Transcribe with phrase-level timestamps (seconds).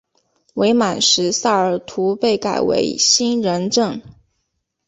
[0.55, 4.01] 伪满时萨尔图被改为兴仁镇。